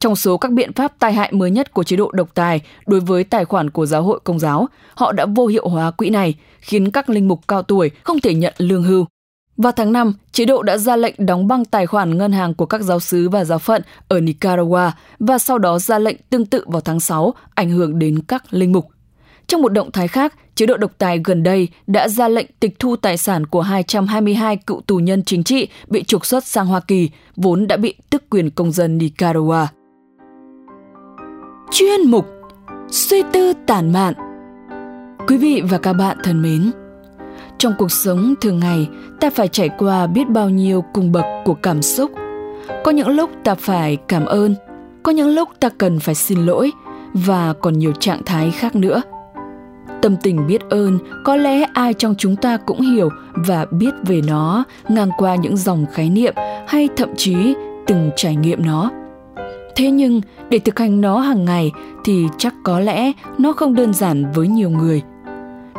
Trong 0.00 0.16
số 0.16 0.36
các 0.36 0.52
biện 0.52 0.72
pháp 0.72 0.92
tai 0.98 1.12
hại 1.12 1.32
mới 1.32 1.50
nhất 1.50 1.74
của 1.74 1.84
chế 1.84 1.96
độ 1.96 2.10
độc 2.12 2.28
tài 2.34 2.60
đối 2.86 3.00
với 3.00 3.24
tài 3.24 3.44
khoản 3.44 3.70
của 3.70 3.86
giáo 3.86 4.02
hội 4.02 4.20
công 4.24 4.38
giáo, 4.38 4.68
họ 4.94 5.12
đã 5.12 5.26
vô 5.26 5.46
hiệu 5.46 5.68
hóa 5.68 5.90
quỹ 5.90 6.10
này, 6.10 6.34
khiến 6.60 6.90
các 6.90 7.10
linh 7.10 7.28
mục 7.28 7.48
cao 7.48 7.62
tuổi 7.62 7.90
không 8.04 8.20
thể 8.20 8.34
nhận 8.34 8.54
lương 8.58 8.82
hưu. 8.82 9.04
Vào 9.56 9.72
tháng 9.72 9.92
5, 9.92 10.12
chế 10.32 10.44
độ 10.44 10.62
đã 10.62 10.78
ra 10.78 10.96
lệnh 10.96 11.14
đóng 11.18 11.48
băng 11.48 11.64
tài 11.64 11.86
khoản 11.86 12.18
ngân 12.18 12.32
hàng 12.32 12.54
của 12.54 12.66
các 12.66 12.80
giáo 12.80 13.00
sứ 13.00 13.28
và 13.28 13.44
giáo 13.44 13.58
phận 13.58 13.82
ở 14.08 14.20
Nicaragua 14.20 14.90
và 15.18 15.38
sau 15.38 15.58
đó 15.58 15.78
ra 15.78 15.98
lệnh 15.98 16.16
tương 16.30 16.46
tự 16.46 16.64
vào 16.66 16.80
tháng 16.80 17.00
6, 17.00 17.34
ảnh 17.54 17.70
hưởng 17.70 17.98
đến 17.98 18.22
các 18.28 18.54
linh 18.54 18.72
mục. 18.72 18.88
Trong 19.46 19.62
một 19.62 19.72
động 19.72 19.90
thái 19.92 20.08
khác, 20.08 20.34
chế 20.54 20.66
độ 20.66 20.76
độc 20.76 20.92
tài 20.98 21.20
gần 21.24 21.42
đây 21.42 21.68
đã 21.86 22.08
ra 22.08 22.28
lệnh 22.28 22.46
tịch 22.60 22.78
thu 22.78 22.96
tài 22.96 23.16
sản 23.16 23.46
của 23.46 23.60
222 23.60 24.56
cựu 24.56 24.80
tù 24.80 24.96
nhân 24.96 25.22
chính 25.22 25.44
trị 25.44 25.68
bị 25.88 26.02
trục 26.02 26.26
xuất 26.26 26.44
sang 26.44 26.66
Hoa 26.66 26.80
Kỳ, 26.80 27.10
vốn 27.36 27.66
đã 27.66 27.76
bị 27.76 27.94
tước 28.10 28.30
quyền 28.30 28.50
công 28.50 28.72
dân 28.72 28.98
Nicaragua 28.98 29.66
chuyên 31.70 32.00
mục 32.06 32.26
Suy 32.88 33.22
tư 33.32 33.52
tản 33.66 33.92
mạn 33.92 34.14
Quý 35.28 35.36
vị 35.36 35.62
và 35.70 35.78
các 35.78 35.92
bạn 35.92 36.16
thân 36.22 36.42
mến, 36.42 36.70
trong 37.58 37.72
cuộc 37.78 37.92
sống 37.92 38.34
thường 38.40 38.60
ngày, 38.60 38.88
ta 39.20 39.30
phải 39.30 39.48
trải 39.48 39.68
qua 39.78 40.06
biết 40.06 40.28
bao 40.28 40.50
nhiêu 40.50 40.84
cung 40.94 41.12
bậc 41.12 41.24
của 41.44 41.54
cảm 41.54 41.82
xúc. 41.82 42.10
Có 42.84 42.90
những 42.90 43.08
lúc 43.08 43.30
ta 43.44 43.54
phải 43.54 43.96
cảm 43.96 44.26
ơn, 44.26 44.54
có 45.02 45.12
những 45.12 45.28
lúc 45.28 45.48
ta 45.60 45.68
cần 45.78 46.00
phải 46.00 46.14
xin 46.14 46.46
lỗi 46.46 46.72
và 47.12 47.52
còn 47.60 47.78
nhiều 47.78 47.92
trạng 47.92 48.22
thái 48.24 48.50
khác 48.50 48.76
nữa. 48.76 49.02
Tâm 50.02 50.16
tình 50.22 50.46
biết 50.46 50.60
ơn 50.70 50.98
có 51.24 51.36
lẽ 51.36 51.66
ai 51.72 51.94
trong 51.94 52.14
chúng 52.18 52.36
ta 52.36 52.56
cũng 52.56 52.80
hiểu 52.80 53.08
và 53.34 53.66
biết 53.70 53.94
về 54.02 54.20
nó 54.26 54.64
ngang 54.88 55.10
qua 55.18 55.34
những 55.34 55.56
dòng 55.56 55.86
khái 55.92 56.10
niệm 56.10 56.34
hay 56.68 56.88
thậm 56.96 57.08
chí 57.16 57.54
từng 57.86 58.10
trải 58.16 58.36
nghiệm 58.36 58.66
nó. 58.66 58.90
Thế 59.80 59.90
nhưng, 59.90 60.20
để 60.50 60.58
thực 60.58 60.78
hành 60.78 61.00
nó 61.00 61.18
hàng 61.18 61.44
ngày 61.44 61.72
thì 62.04 62.26
chắc 62.38 62.54
có 62.62 62.80
lẽ 62.80 63.12
nó 63.38 63.52
không 63.52 63.74
đơn 63.74 63.94
giản 63.94 64.32
với 64.34 64.48
nhiều 64.48 64.70
người. 64.70 65.02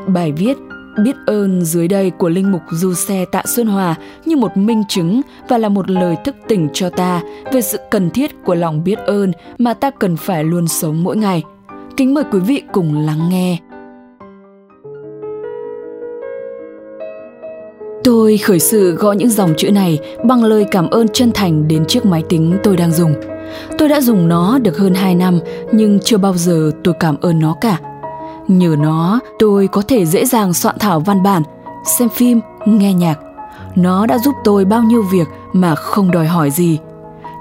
Bài 0.07 0.31
viết 0.31 0.57
Biết 1.03 1.15
ơn 1.25 1.65
dưới 1.65 1.87
đây 1.87 2.09
của 2.09 2.29
Linh 2.29 2.51
Mục 2.51 2.61
Du 2.71 2.93
Xe 2.93 3.25
Tạ 3.25 3.43
Xuân 3.45 3.67
Hòa 3.67 3.95
như 4.25 4.37
một 4.37 4.57
minh 4.57 4.83
chứng 4.87 5.21
và 5.49 5.57
là 5.57 5.69
một 5.69 5.89
lời 5.89 6.15
thức 6.25 6.35
tỉnh 6.47 6.69
cho 6.73 6.89
ta 6.89 7.21
về 7.51 7.61
sự 7.61 7.79
cần 7.91 8.09
thiết 8.09 8.43
của 8.43 8.55
lòng 8.55 8.83
biết 8.83 8.99
ơn 8.99 9.31
mà 9.57 9.73
ta 9.73 9.89
cần 9.89 10.17
phải 10.17 10.43
luôn 10.43 10.67
sống 10.67 11.03
mỗi 11.03 11.17
ngày. 11.17 11.43
Kính 11.97 12.13
mời 12.13 12.23
quý 12.31 12.39
vị 12.39 12.61
cùng 12.71 13.05
lắng 13.05 13.29
nghe. 13.29 13.57
Tôi 18.03 18.37
khởi 18.37 18.59
sự 18.59 18.91
gõ 18.95 19.11
những 19.11 19.29
dòng 19.29 19.53
chữ 19.57 19.71
này 19.71 19.99
bằng 20.25 20.43
lời 20.43 20.65
cảm 20.71 20.89
ơn 20.89 21.07
chân 21.07 21.31
thành 21.33 21.67
đến 21.67 21.85
chiếc 21.85 22.05
máy 22.05 22.23
tính 22.29 22.57
tôi 22.63 22.77
đang 22.77 22.91
dùng. 22.91 23.13
Tôi 23.77 23.89
đã 23.89 24.01
dùng 24.01 24.27
nó 24.27 24.59
được 24.59 24.77
hơn 24.77 24.93
2 24.93 25.15
năm 25.15 25.39
nhưng 25.71 25.99
chưa 25.99 26.17
bao 26.17 26.33
giờ 26.37 26.71
tôi 26.83 26.93
cảm 26.99 27.15
ơn 27.21 27.39
nó 27.39 27.55
cả. 27.61 27.79
Nhờ 28.47 28.75
nó, 28.79 29.19
tôi 29.39 29.67
có 29.67 29.81
thể 29.87 30.05
dễ 30.05 30.25
dàng 30.25 30.53
soạn 30.53 30.75
thảo 30.79 30.99
văn 30.99 31.23
bản, 31.23 31.43
xem 31.85 32.09
phim, 32.09 32.39
nghe 32.65 32.93
nhạc. 32.93 33.19
Nó 33.75 34.05
đã 34.05 34.17
giúp 34.17 34.35
tôi 34.43 34.65
bao 34.65 34.83
nhiêu 34.83 35.03
việc 35.11 35.27
mà 35.53 35.75
không 35.75 36.11
đòi 36.11 36.27
hỏi 36.27 36.51
gì. 36.51 36.77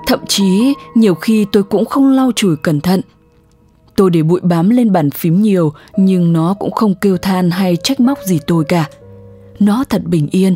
Thậm 0.07 0.21
chí, 0.29 0.75
nhiều 0.95 1.15
khi 1.15 1.47
tôi 1.53 1.63
cũng 1.63 1.85
không 1.85 2.11
lau 2.11 2.31
chùi 2.37 2.57
cẩn 2.57 2.81
thận. 2.81 3.01
Tôi 3.97 4.11
để 4.11 4.23
bụi 4.23 4.41
bám 4.43 4.71
lên 4.71 4.93
bàn 4.93 5.11
phím 5.11 5.43
nhiều, 5.43 5.73
nhưng 5.97 6.33
nó 6.33 6.55
cũng 6.59 6.71
không 6.71 6.95
kêu 6.95 7.17
than 7.17 7.51
hay 7.51 7.77
trách 7.77 8.01
móc 8.01 8.19
gì 8.25 8.39
tôi 8.47 8.65
cả. 8.65 8.89
Nó 9.61 9.85
thật 9.89 10.03
bình 10.05 10.29
yên. 10.31 10.55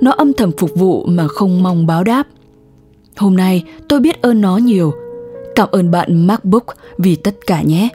Nó 0.00 0.10
âm 0.10 0.32
thầm 0.32 0.50
phục 0.58 0.70
vụ 0.74 1.04
mà 1.06 1.28
không 1.28 1.62
mong 1.62 1.86
báo 1.86 2.04
đáp– 2.04 2.26
Hôm 3.16 3.36
nay 3.36 3.64
tôi 3.88 4.00
biết 4.00 4.22
ơn 4.22 4.40
nó 4.40 4.56
nhiều. 4.56 4.92
Cảm 5.54 5.68
ơn 5.72 5.90
bạn 5.90 6.26
MacBook 6.26 6.64
vì 6.98 7.16
tất 7.16 7.34
cả 7.46 7.62
nhé. 7.62 7.88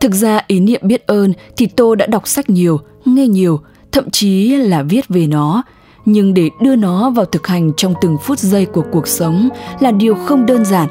Thực 0.00 0.14
ra 0.14 0.40
ý 0.46 0.60
niệm 0.60 0.80
biết 0.84 1.06
ơn 1.06 1.32
thì 1.56 1.66
tôi 1.66 1.96
đã 1.96 2.06
đọc 2.06 2.28
sách 2.28 2.50
nhiều, 2.50 2.80
nghe 3.04 3.28
nhiều, 3.28 3.60
thậm 3.92 4.10
chí 4.10 4.56
là 4.56 4.82
viết 4.82 5.08
về 5.08 5.26
nó, 5.26 5.62
nhưng 6.04 6.34
để 6.34 6.50
đưa 6.60 6.76
nó 6.76 7.10
vào 7.10 7.24
thực 7.24 7.46
hành 7.46 7.72
trong 7.76 7.94
từng 8.00 8.16
phút 8.22 8.38
giây 8.38 8.64
của 8.64 8.84
cuộc 8.92 9.08
sống 9.08 9.48
là 9.80 9.90
điều 9.90 10.14
không 10.14 10.46
đơn 10.46 10.64
giản. 10.64 10.88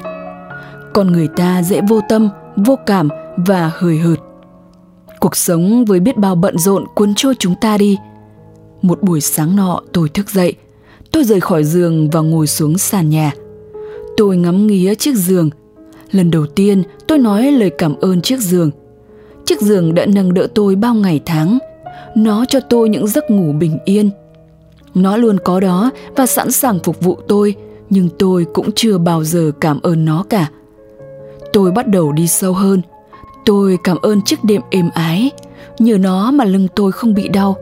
Con 0.94 1.12
người 1.12 1.28
ta 1.36 1.62
dễ 1.62 1.80
vô 1.88 2.00
tâm, 2.08 2.28
vô 2.56 2.76
cảm 2.86 3.08
và 3.36 3.70
hời 3.74 3.98
hợt. 3.98 4.18
Cuộc 5.20 5.36
sống 5.36 5.84
với 5.84 6.00
biết 6.00 6.16
bao 6.16 6.34
bận 6.34 6.58
rộn 6.58 6.84
cuốn 6.94 7.14
trôi 7.14 7.34
chúng 7.38 7.54
ta 7.60 7.78
đi. 7.78 7.96
Một 8.82 9.02
buổi 9.02 9.20
sáng 9.20 9.56
nọ 9.56 9.80
tôi 9.92 10.08
thức 10.08 10.30
dậy, 10.30 10.56
Tôi 11.12 11.24
rời 11.24 11.40
khỏi 11.40 11.64
giường 11.64 12.10
và 12.10 12.20
ngồi 12.20 12.46
xuống 12.46 12.78
sàn 12.78 13.10
nhà. 13.10 13.32
Tôi 14.16 14.36
ngắm 14.36 14.66
nghía 14.66 14.94
chiếc 14.94 15.16
giường. 15.16 15.50
Lần 16.12 16.30
đầu 16.30 16.46
tiên 16.46 16.82
tôi 17.06 17.18
nói 17.18 17.52
lời 17.52 17.70
cảm 17.70 17.94
ơn 18.00 18.22
chiếc 18.22 18.40
giường. 18.40 18.70
Chiếc 19.44 19.60
giường 19.60 19.94
đã 19.94 20.06
nâng 20.06 20.34
đỡ 20.34 20.46
tôi 20.54 20.74
bao 20.74 20.94
ngày 20.94 21.20
tháng. 21.26 21.58
Nó 22.16 22.44
cho 22.44 22.60
tôi 22.60 22.88
những 22.88 23.06
giấc 23.06 23.30
ngủ 23.30 23.52
bình 23.52 23.78
yên. 23.84 24.10
Nó 24.94 25.16
luôn 25.16 25.38
có 25.44 25.60
đó 25.60 25.90
và 26.16 26.26
sẵn 26.26 26.52
sàng 26.52 26.78
phục 26.78 27.00
vụ 27.00 27.18
tôi, 27.28 27.54
nhưng 27.90 28.08
tôi 28.18 28.46
cũng 28.52 28.72
chưa 28.74 28.98
bao 28.98 29.24
giờ 29.24 29.52
cảm 29.60 29.80
ơn 29.82 30.04
nó 30.04 30.24
cả. 30.28 30.48
Tôi 31.52 31.70
bắt 31.70 31.88
đầu 31.88 32.12
đi 32.12 32.26
sâu 32.26 32.52
hơn. 32.52 32.82
Tôi 33.44 33.78
cảm 33.84 33.96
ơn 34.02 34.22
chiếc 34.22 34.44
đệm 34.44 34.62
êm 34.70 34.90
ái, 34.94 35.30
nhờ 35.78 35.98
nó 35.98 36.30
mà 36.30 36.44
lưng 36.44 36.68
tôi 36.76 36.92
không 36.92 37.14
bị 37.14 37.28
đau. 37.28 37.56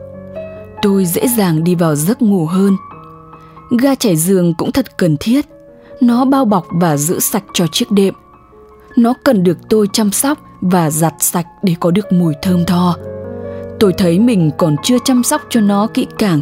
Tôi 0.81 1.05
dễ 1.05 1.27
dàng 1.27 1.63
đi 1.63 1.75
vào 1.75 1.95
giấc 1.95 2.21
ngủ 2.21 2.45
hơn. 2.45 2.75
Ga 3.79 3.95
trải 3.95 4.15
giường 4.15 4.53
cũng 4.53 4.71
thật 4.71 4.97
cần 4.97 5.17
thiết. 5.19 5.45
Nó 6.01 6.25
bao 6.25 6.45
bọc 6.45 6.65
và 6.69 6.97
giữ 6.97 7.19
sạch 7.19 7.43
cho 7.53 7.65
chiếc 7.71 7.91
đệm. 7.91 8.13
Nó 8.97 9.13
cần 9.23 9.43
được 9.43 9.57
tôi 9.69 9.87
chăm 9.93 10.11
sóc 10.11 10.39
và 10.61 10.89
giặt 10.89 11.13
sạch 11.19 11.45
để 11.63 11.75
có 11.79 11.91
được 11.91 12.11
mùi 12.11 12.33
thơm 12.41 12.65
tho. 12.65 12.97
Tôi 13.79 13.93
thấy 13.93 14.19
mình 14.19 14.51
còn 14.57 14.75
chưa 14.83 14.97
chăm 15.05 15.23
sóc 15.23 15.41
cho 15.49 15.61
nó 15.61 15.87
kỹ 15.87 16.07
càng. 16.17 16.41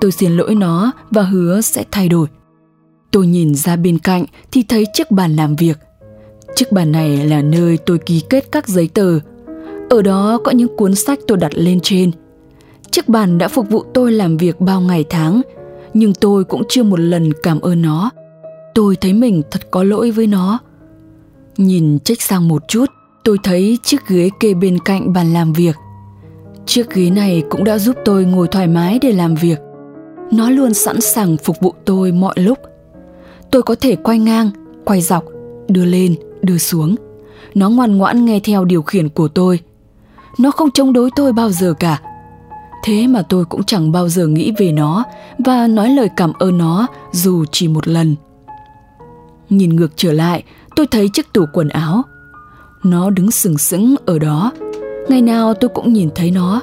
Tôi 0.00 0.12
xin 0.12 0.36
lỗi 0.36 0.54
nó 0.54 0.92
và 1.10 1.22
hứa 1.22 1.60
sẽ 1.60 1.84
thay 1.90 2.08
đổi. 2.08 2.26
Tôi 3.10 3.26
nhìn 3.26 3.54
ra 3.54 3.76
bên 3.76 3.98
cạnh 3.98 4.24
thì 4.52 4.62
thấy 4.62 4.86
chiếc 4.92 5.10
bàn 5.10 5.36
làm 5.36 5.56
việc. 5.56 5.78
Chiếc 6.54 6.72
bàn 6.72 6.92
này 6.92 7.16
là 7.16 7.42
nơi 7.42 7.76
tôi 7.76 7.98
ký 7.98 8.22
kết 8.30 8.52
các 8.52 8.68
giấy 8.68 8.88
tờ. 8.94 9.18
Ở 9.90 10.02
đó 10.02 10.38
có 10.44 10.50
những 10.50 10.76
cuốn 10.76 10.94
sách 10.94 11.18
tôi 11.26 11.38
đặt 11.38 11.52
lên 11.54 11.80
trên. 11.82 12.10
Chiếc 12.92 13.08
bàn 13.08 13.38
đã 13.38 13.48
phục 13.48 13.68
vụ 13.70 13.84
tôi 13.94 14.12
làm 14.12 14.36
việc 14.36 14.60
bao 14.60 14.80
ngày 14.80 15.04
tháng, 15.10 15.42
nhưng 15.94 16.14
tôi 16.14 16.44
cũng 16.44 16.62
chưa 16.68 16.82
một 16.82 17.00
lần 17.00 17.32
cảm 17.42 17.60
ơn 17.60 17.82
nó. 17.82 18.10
Tôi 18.74 18.96
thấy 18.96 19.12
mình 19.12 19.42
thật 19.50 19.70
có 19.70 19.82
lỗi 19.82 20.10
với 20.10 20.26
nó. 20.26 20.58
Nhìn 21.56 21.98
trách 21.98 22.22
sang 22.22 22.48
một 22.48 22.68
chút, 22.68 22.86
tôi 23.24 23.36
thấy 23.42 23.78
chiếc 23.82 24.08
ghế 24.08 24.30
kê 24.40 24.54
bên 24.54 24.78
cạnh 24.78 25.12
bàn 25.12 25.32
làm 25.32 25.52
việc. 25.52 25.76
Chiếc 26.66 26.90
ghế 26.90 27.10
này 27.10 27.42
cũng 27.50 27.64
đã 27.64 27.78
giúp 27.78 27.96
tôi 28.04 28.24
ngồi 28.24 28.48
thoải 28.48 28.66
mái 28.66 28.98
để 29.02 29.12
làm 29.12 29.34
việc. 29.34 29.58
Nó 30.32 30.50
luôn 30.50 30.74
sẵn 30.74 31.00
sàng 31.00 31.36
phục 31.44 31.56
vụ 31.60 31.74
tôi 31.84 32.12
mọi 32.12 32.34
lúc. 32.36 32.58
Tôi 33.50 33.62
có 33.62 33.74
thể 33.74 33.96
quay 33.96 34.18
ngang, 34.18 34.50
quay 34.84 35.00
dọc, 35.00 35.24
đưa 35.68 35.84
lên, 35.84 36.14
đưa 36.42 36.58
xuống. 36.58 36.94
Nó 37.54 37.70
ngoan 37.70 37.96
ngoãn 37.96 38.24
nghe 38.24 38.40
theo 38.40 38.64
điều 38.64 38.82
khiển 38.82 39.08
của 39.08 39.28
tôi. 39.28 39.60
Nó 40.38 40.50
không 40.50 40.70
chống 40.70 40.92
đối 40.92 41.10
tôi 41.16 41.32
bao 41.32 41.50
giờ 41.50 41.74
cả. 41.78 42.00
Thế 42.82 43.06
mà 43.06 43.22
tôi 43.22 43.44
cũng 43.44 43.64
chẳng 43.64 43.92
bao 43.92 44.08
giờ 44.08 44.26
nghĩ 44.26 44.52
về 44.58 44.72
nó 44.72 45.04
và 45.38 45.66
nói 45.66 45.90
lời 45.90 46.08
cảm 46.16 46.32
ơn 46.38 46.58
nó 46.58 46.86
dù 47.12 47.44
chỉ 47.52 47.68
một 47.68 47.88
lần. 47.88 48.16
Nhìn 49.50 49.76
ngược 49.76 49.92
trở 49.96 50.12
lại, 50.12 50.42
tôi 50.76 50.86
thấy 50.90 51.08
chiếc 51.12 51.32
tủ 51.32 51.44
quần 51.52 51.68
áo. 51.68 52.02
Nó 52.84 53.10
đứng 53.10 53.30
sừng 53.30 53.58
sững 53.58 53.94
ở 54.06 54.18
đó. 54.18 54.52
Ngày 55.08 55.22
nào 55.22 55.54
tôi 55.54 55.70
cũng 55.74 55.92
nhìn 55.92 56.08
thấy 56.14 56.30
nó. 56.30 56.60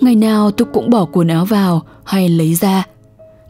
Ngày 0.00 0.14
nào 0.14 0.50
tôi 0.50 0.68
cũng 0.72 0.90
bỏ 0.90 1.04
quần 1.04 1.28
áo 1.28 1.44
vào 1.44 1.82
hay 2.04 2.28
lấy 2.28 2.54
ra. 2.54 2.86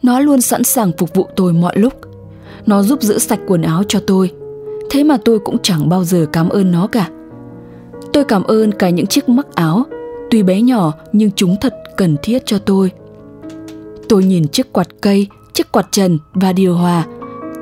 Nó 0.03 0.19
luôn 0.19 0.41
sẵn 0.41 0.63
sàng 0.63 0.91
phục 0.97 1.13
vụ 1.13 1.27
tôi 1.35 1.53
mọi 1.53 1.77
lúc. 1.77 1.93
Nó 2.65 2.83
giúp 2.83 3.01
giữ 3.01 3.19
sạch 3.19 3.39
quần 3.47 3.61
áo 3.61 3.83
cho 3.87 3.99
tôi. 4.07 4.31
Thế 4.89 5.03
mà 5.03 5.17
tôi 5.25 5.39
cũng 5.39 5.57
chẳng 5.63 5.89
bao 5.89 6.03
giờ 6.03 6.25
cảm 6.33 6.49
ơn 6.49 6.71
nó 6.71 6.87
cả. 6.87 7.09
Tôi 8.13 8.23
cảm 8.23 8.43
ơn 8.43 8.71
cả 8.71 8.89
những 8.89 9.07
chiếc 9.07 9.29
mắc 9.29 9.55
áo, 9.55 9.83
tuy 10.31 10.43
bé 10.43 10.61
nhỏ 10.61 10.93
nhưng 11.13 11.31
chúng 11.31 11.55
thật 11.61 11.73
cần 11.97 12.17
thiết 12.23 12.45
cho 12.45 12.57
tôi. 12.57 12.91
Tôi 14.09 14.23
nhìn 14.23 14.47
chiếc 14.47 14.73
quạt 14.73 14.87
cây, 15.01 15.27
chiếc 15.53 15.71
quạt 15.71 15.87
trần 15.91 16.19
và 16.33 16.53
điều 16.53 16.75
hòa. 16.75 17.05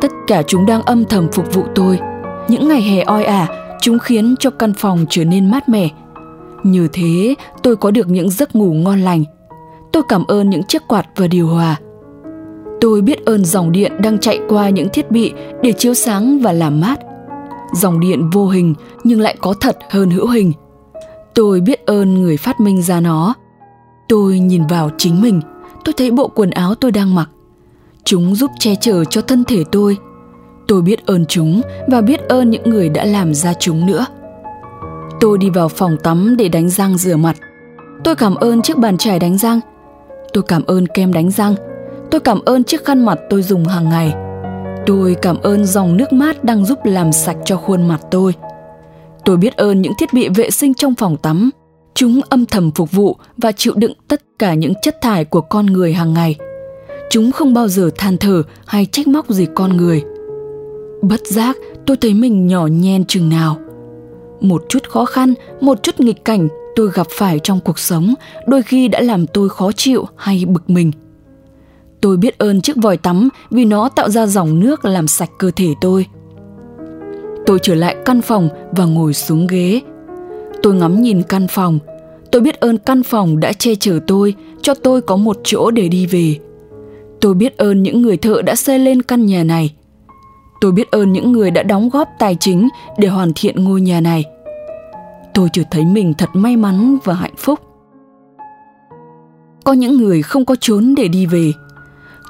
Tất 0.02 0.12
cả 0.28 0.44
chúng 0.48 0.66
đang 0.66 0.82
âm 0.82 1.06
thầm 1.06 1.28
phục 1.32 1.54
vụ 1.54 1.64
tôi. 1.76 2.00
Những 2.48 2.68
ngày 2.68 2.82
hè 2.82 3.02
oi 3.04 3.24
ả, 3.24 3.48
chúng 3.82 4.00
khiến 4.00 4.36
cho 4.40 4.50
căn 4.50 4.74
phòng 4.74 5.06
trở 5.10 5.26
nên 5.26 5.52
mát 5.52 5.70
mẻ. 5.70 5.90
Như 6.64 6.88
thế, 6.94 7.36
tôi 7.64 7.76
có 7.76 7.92
được 7.92 8.10
những 8.10 8.30
giấc 8.30 8.56
ngủ 8.56 8.74
ngon 8.74 9.02
lành. 9.02 9.24
Tôi 9.92 10.04
cảm 10.10 10.26
ơn 10.28 10.50
những 10.50 10.64
chiếc 10.64 10.82
quạt 10.88 11.06
và 11.16 11.28
điều 11.28 11.48
hòa. 11.48 11.76
Tôi 12.82 13.02
biết 13.02 13.26
ơn 13.26 13.46
dòng 13.46 13.72
điện 13.72 13.92
đang 14.02 14.20
chạy 14.20 14.40
qua 14.50 14.70
những 14.70 14.88
thiết 14.94 15.12
bị 15.12 15.34
để 15.62 15.72
chiếu 15.72 15.94
sáng 15.94 16.40
và 16.40 16.52
làm 16.52 16.82
mát. 16.82 17.00
Dòng 17.74 18.00
điện 18.00 18.30
vô 18.30 18.48
hình 18.48 18.74
nhưng 19.04 19.22
lại 19.22 19.36
có 19.42 19.54
thật 19.62 19.78
hơn 19.90 20.10
hữu 20.10 20.28
hình. 20.28 20.52
Tôi 21.34 21.62
biết 21.62 21.86
ơn 21.86 22.22
người 22.22 22.38
phát 22.38 22.60
minh 22.60 22.82
ra 22.82 23.00
nó. 23.00 23.34
Tôi 24.08 24.40
nhìn 24.40 24.68
vào 24.68 24.90
chính 24.98 25.22
mình, 25.22 25.42
tôi 25.86 25.94
thấy 25.98 26.12
bộ 26.12 26.28
quần 26.28 26.50
áo 26.50 26.76
tôi 26.76 26.92
đang 26.92 27.16
mặc. 27.16 27.30
Chúng 28.04 28.36
giúp 28.36 28.52
che 28.60 28.76
chở 28.76 29.06
cho 29.06 29.22
thân 29.22 29.44
thể 29.44 29.64
tôi. 29.72 29.98
Tôi 30.68 30.82
biết 30.82 31.06
ơn 31.06 31.26
chúng 31.26 31.62
và 31.88 32.02
biết 32.02 32.20
ơn 32.20 32.50
những 32.50 32.70
người 32.70 32.90
đã 32.90 33.06
làm 33.06 33.34
ra 33.34 33.54
chúng 33.54 33.86
nữa. 33.86 34.06
Tôi 35.20 35.38
đi 35.38 35.50
vào 35.50 35.70
phòng 35.70 35.98
tắm 36.04 36.38
để 36.38 36.50
đánh 36.50 36.70
răng 36.70 36.98
rửa 36.98 37.16
mặt. 37.16 37.36
Tôi 38.04 38.16
cảm 38.16 38.36
ơn 38.36 38.62
chiếc 38.62 38.78
bàn 38.78 38.98
chải 38.98 39.20
đánh 39.20 39.38
răng. 39.38 39.60
Tôi 40.34 40.44
cảm 40.48 40.64
ơn 40.66 40.88
kem 40.88 41.14
đánh 41.14 41.32
răng. 41.32 41.56
Tôi 42.12 42.22
cảm 42.22 42.40
ơn 42.46 42.64
chiếc 42.64 42.86
khăn 42.86 43.06
mặt 43.06 43.20
tôi 43.30 43.42
dùng 43.42 43.66
hàng 43.66 43.90
ngày. 43.90 44.14
Tôi 44.86 45.16
cảm 45.22 45.38
ơn 45.42 45.66
dòng 45.66 45.98
nước 45.98 46.14
mát 46.14 46.44
đang 46.44 46.66
giúp 46.66 46.80
làm 46.84 47.12
sạch 47.12 47.38
cho 47.46 47.58
khuôn 47.58 47.88
mặt 47.88 48.02
tôi. 48.12 48.34
Tôi 49.26 49.38
biết 49.38 49.58
ơn 49.58 49.82
những 49.82 49.94
thiết 50.00 50.14
bị 50.14 50.30
vệ 50.30 50.52
sinh 50.52 50.74
trong 50.74 50.96
phòng 50.96 51.18
tắm. 51.18 51.50
Chúng 51.96 52.22
âm 52.30 52.46
thầm 52.46 52.72
phục 52.72 52.92
vụ 52.92 53.18
và 53.38 53.52
chịu 53.52 53.74
đựng 53.76 53.94
tất 54.08 54.22
cả 54.40 54.54
những 54.54 54.74
chất 54.82 55.02
thải 55.02 55.26
của 55.26 55.42
con 55.42 55.66
người 55.66 55.94
hàng 55.94 56.14
ngày. 56.14 56.36
Chúng 57.10 57.32
không 57.32 57.54
bao 57.54 57.68
giờ 57.68 57.90
than 57.98 58.18
thở 58.18 58.44
hay 58.66 58.86
trách 58.86 59.08
móc 59.08 59.30
gì 59.30 59.48
con 59.56 59.78
người. 59.78 60.04
Bất 61.02 61.28
giác, 61.28 61.58
tôi 61.86 61.98
thấy 61.98 62.14
mình 62.14 62.48
nhỏ 62.48 62.68
nhen 62.68 63.06
chừng 63.06 63.30
nào. 63.30 63.58
Một 64.42 64.66
chút 64.70 64.90
khó 64.90 65.06
khăn, 65.06 65.34
một 65.62 65.84
chút 65.84 66.00
nghịch 66.00 66.26
cảnh 66.26 66.48
tôi 66.76 66.90
gặp 66.94 67.08
phải 67.10 67.40
trong 67.40 67.60
cuộc 67.60 67.80
sống 67.80 68.14
đôi 68.48 68.62
khi 68.62 68.88
đã 68.88 69.02
làm 69.02 69.28
tôi 69.28 69.50
khó 69.50 69.72
chịu 69.72 70.06
hay 70.16 70.46
bực 70.46 70.70
mình– 70.70 70.92
Tôi 72.04 72.18
biết 72.18 72.38
ơn 72.38 72.62
chiếc 72.62 72.76
vòi 72.76 72.98
tắm 72.98 73.30
vì 73.52 73.66
nó 73.66 73.90
tạo 73.90 74.10
ra 74.10 74.26
dòng 74.26 74.60
nước 74.60 74.86
làm 74.86 75.08
sạch 75.08 75.30
cơ 75.40 75.52
thể 75.56 75.68
tôi. 75.82 76.06
Tôi 77.46 77.60
trở 77.62 77.76
lại 77.76 77.96
căn 78.06 78.22
phòng 78.22 78.50
và 78.72 78.86
ngồi 78.86 79.14
xuống 79.14 79.48
ghế. 79.48 79.82
Tôi 80.64 80.76
ngắm 80.76 81.02
nhìn 81.02 81.24
căn 81.24 81.48
phòng. 81.48 81.80
Tôi 82.32 82.42
biết 82.42 82.60
ơn 82.60 82.78
căn 82.78 83.04
phòng 83.04 83.40
đã 83.40 83.54
che 83.54 83.76
chở 83.76 84.00
tôi, 84.08 84.36
cho 84.62 84.74
tôi 84.74 85.02
có 85.02 85.16
một 85.16 85.38
chỗ 85.44 85.72
để 85.72 85.88
đi 85.88 86.06
về. 86.06 86.36
Tôi 87.22 87.34
biết 87.34 87.58
ơn 87.58 87.84
những 87.84 88.02
người 88.02 88.18
thợ 88.18 88.42
đã 88.42 88.56
xây 88.56 88.80
lên 88.80 89.02
căn 89.02 89.26
nhà 89.26 89.44
này. 89.44 89.76
Tôi 90.62 90.72
biết 90.72 90.92
ơn 90.92 91.14
những 91.14 91.32
người 91.32 91.52
đã 91.52 91.64
đóng 91.64 91.90
góp 91.90 92.10
tài 92.20 92.36
chính 92.40 92.70
để 92.98 93.08
hoàn 93.08 93.32
thiện 93.36 93.64
ngôi 93.64 93.82
nhà 93.82 94.02
này. 94.02 94.26
Tôi 95.34 95.50
chỉ 95.54 95.64
thấy 95.72 95.86
mình 95.86 96.14
thật 96.18 96.30
may 96.34 96.58
mắn 96.58 96.98
và 97.04 97.14
hạnh 97.14 97.36
phúc. 97.38 97.60
Có 99.64 99.74
những 99.74 99.98
người 99.98 100.22
không 100.22 100.46
có 100.46 100.56
chốn 100.60 100.94
để 100.98 101.08
đi 101.08 101.26
về, 101.26 101.52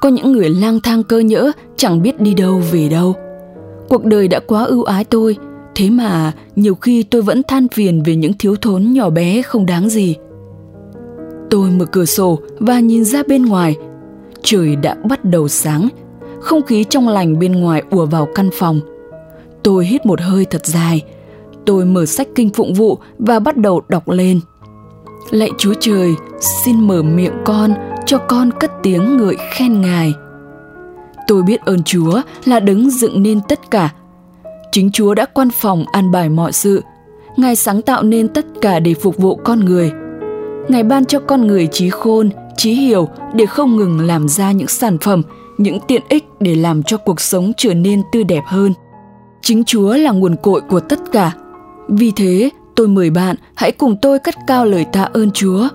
có 0.02 0.10
những 0.10 0.32
người 0.32 0.50
lang 0.50 0.80
thang 0.84 1.04
cơ 1.04 1.20
nhỡ 1.20 1.52
chẳng 1.78 2.02
biết 2.02 2.22
đi 2.22 2.34
đâu 2.34 2.62
về 2.72 2.90
đâu 2.90 3.16
cuộc 3.94 4.06
đời 4.06 4.28
đã 4.28 4.40
quá 4.40 4.64
ưu 4.64 4.84
ái 4.84 5.04
tôi 5.04 5.38
thế 5.76 5.90
mà 5.90 6.32
nhiều 6.56 6.76
khi 6.76 7.04
tôi 7.04 7.22
vẫn 7.22 7.42
than 7.48 7.68
phiền 7.68 8.04
về 8.04 8.16
những 8.16 8.34
thiếu 8.34 8.56
thốn 8.56 8.92
nhỏ 8.92 9.10
bé 9.10 9.42
không 9.42 9.66
đáng 9.66 9.90
gì. 9.90 10.16
Tôi 11.50 11.70
mở 11.70 11.86
cửa 11.86 12.06
sổ 12.06 12.40
và 12.60 12.80
nhìn 12.80 13.06
ra 13.06 13.24
bên 13.28 13.46
ngoài. 13.46 13.76
Trời 14.44 14.76
đã 14.76 14.96
bắt 15.10 15.26
đầu 15.26 15.48
sáng. 15.48 15.88
Không 16.40 16.62
khí 16.62 16.84
trong 16.90 17.08
lành 17.08 17.40
bên 17.40 17.52
ngoài 17.52 17.84
ùa 17.90 18.06
vào 18.06 18.28
căn 18.36 18.50
phòng. 18.54 18.80
Tôi 19.64 19.86
hít 19.86 20.06
một 20.06 20.22
hơi 20.22 20.46
thật 20.46 20.66
dài. 20.66 21.02
Tôi 21.66 21.86
mở 21.86 22.06
sách 22.06 22.28
kinh 22.36 22.50
phụng 22.50 22.74
vụ 22.74 22.98
và 23.18 23.40
bắt 23.40 23.58
đầu 23.58 23.82
đọc 23.88 24.10
lên. 24.10 24.40
Lạy 25.32 25.50
chúa 25.58 25.74
trời, 25.80 26.14
xin 26.66 26.88
mở 26.88 27.04
miệng 27.04 27.34
con, 27.46 27.74
cho 28.06 28.18
con 28.18 28.52
cất 28.60 28.72
tiếng 28.84 29.18
ngợi 29.18 29.36
khen 29.52 29.82
ngài. 29.82 30.14
Tôi 31.28 31.44
biết 31.44 31.62
ơn 31.62 31.84
chúa 31.84 32.22
là 32.46 32.60
đứng 32.60 32.90
dựng 32.90 33.24
nên 33.24 33.40
tất 33.50 33.72
cả 33.72 33.94
chính 34.74 34.92
chúa 34.92 35.14
đã 35.14 35.26
quan 35.26 35.50
phòng 35.50 35.86
an 35.92 36.12
bài 36.12 36.30
mọi 36.30 36.54
sự. 36.54 36.84
Ngài 37.38 37.56
sáng 37.56 37.82
tạo 37.82 38.04
nên 38.04 38.28
tất 38.28 38.46
cả 38.62 38.80
để 38.80 38.94
phục 38.94 39.18
vụ 39.18 39.36
con 39.36 39.60
người. 39.60 39.92
Ngài 40.68 40.84
ban 40.84 41.06
cho 41.06 41.20
con 41.20 41.48
người 41.48 41.68
trí 41.68 41.90
khôn 41.90 42.30
trí 42.58 42.74
hiểu 42.74 43.08
để 43.34 43.46
không 43.46 43.76
ngừng 43.76 44.00
làm 44.00 44.28
ra 44.28 44.52
những 44.52 44.68
sản 44.68 44.98
phẩm 44.98 45.22
những 45.58 45.80
tiện 45.88 46.02
ích 46.10 46.24
để 46.40 46.56
làm 46.56 46.84
cho 46.84 46.98
cuộc 46.98 47.22
sống 47.22 47.52
trở 47.58 47.74
nên 47.74 48.02
tươi 48.12 48.24
đẹp 48.24 48.44
hơn. 48.46 48.74
Chính 49.42 49.64
chúa 49.64 49.94
là 49.94 50.12
nguồn 50.12 50.36
cội 50.36 50.62
của 50.62 50.80
tất 50.80 51.00
cả. 51.12 51.32
Vì 51.88 52.12
thế 52.16 52.50
tôi 52.76 52.88
mời 52.88 53.10
bạn 53.10 53.36
hãy 53.56 53.72
cùng 53.72 53.96
tôi 54.02 54.20
cất 54.20 54.36
cao 54.48 54.66
lời 54.66 54.86
tạ 54.86 55.04
ơn 55.14 55.32
chúa. 55.32 55.68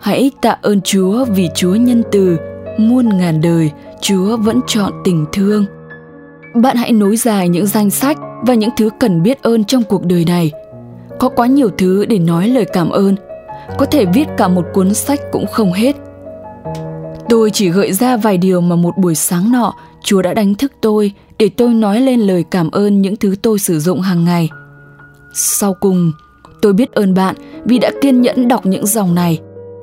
Hãy 0.00 0.30
tạ 0.42 0.56
ơn 0.62 0.80
Chúa 0.80 1.24
vì 1.24 1.48
Chúa 1.54 1.74
nhân 1.74 2.02
từ, 2.12 2.36
muôn 2.78 3.18
ngàn 3.18 3.40
đời 3.40 3.70
Chúa 4.00 4.36
vẫn 4.36 4.60
chọn 4.66 4.92
tình 5.04 5.24
thương. 5.32 5.64
Bạn 6.54 6.76
hãy 6.76 6.92
nối 6.92 7.16
dài 7.16 7.48
những 7.48 7.66
danh 7.66 7.90
sách 7.90 8.18
và 8.46 8.54
những 8.54 8.70
thứ 8.76 8.90
cần 9.00 9.22
biết 9.22 9.42
ơn 9.42 9.64
trong 9.64 9.82
cuộc 9.82 10.04
đời 10.04 10.24
này. 10.24 10.52
Có 11.18 11.28
quá 11.28 11.46
nhiều 11.46 11.70
thứ 11.78 12.04
để 12.04 12.18
nói 12.18 12.48
lời 12.48 12.64
cảm 12.64 12.90
ơn, 12.90 13.14
có 13.78 13.86
thể 13.86 14.04
viết 14.04 14.28
cả 14.36 14.48
một 14.48 14.64
cuốn 14.72 14.94
sách 14.94 15.20
cũng 15.32 15.46
không 15.46 15.72
hết. 15.72 15.96
Tôi 17.28 17.50
chỉ 17.50 17.68
gợi 17.68 17.92
ra 17.92 18.16
vài 18.16 18.38
điều 18.38 18.60
mà 18.60 18.76
một 18.76 18.98
buổi 18.98 19.14
sáng 19.14 19.52
nọ 19.52 19.74
Chúa 20.04 20.22
đã 20.22 20.34
đánh 20.34 20.54
thức 20.54 20.72
tôi 20.80 21.12
để 21.38 21.48
tôi 21.56 21.74
nói 21.74 22.00
lên 22.00 22.20
lời 22.20 22.44
cảm 22.50 22.70
ơn 22.70 23.02
những 23.02 23.16
thứ 23.16 23.34
tôi 23.42 23.58
sử 23.58 23.80
dụng 23.80 24.00
hàng 24.00 24.24
ngày. 24.24 24.48
Sau 25.34 25.74
cùng, 25.74 26.12
Tôi 26.60 26.72
biết 26.72 26.92
ơn 26.92 27.14
bạn 27.14 27.36
vì 27.64 27.78
đã 27.78 27.90
kiên 28.02 28.20
nhẫn 28.20 28.48
đọc 28.48 28.66
những 28.66 28.86
dòng 28.86 29.14
này. 29.14 29.38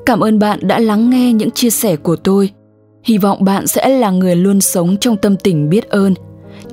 Cảm 0.05 0.19
ơn 0.19 0.39
bạn 0.39 0.59
đã 0.61 0.79
lắng 0.79 1.09
nghe 1.09 1.33
những 1.33 1.51
chia 1.51 1.69
sẻ 1.69 1.95
của 1.95 2.15
tôi. 2.15 2.49
Hy 3.03 3.17
vọng 3.17 3.43
bạn 3.43 3.67
sẽ 3.67 3.89
là 3.89 4.11
người 4.11 4.35
luôn 4.35 4.61
sống 4.61 4.97
trong 4.97 5.17
tâm 5.17 5.35
tình 5.37 5.69
biết 5.69 5.89
ơn. 5.89 6.13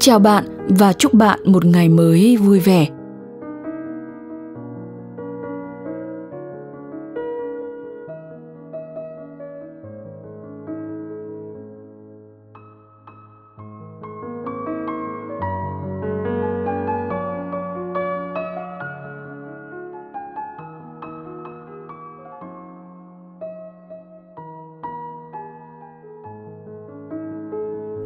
Chào 0.02 0.18
bạn 0.18 0.44
và 0.68 0.92
chúc 0.92 1.14
bạn 1.14 1.40
một 1.44 1.64
ngày 1.64 1.88
mới 1.88 2.36
vui 2.36 2.60
vẻ. 2.60 2.86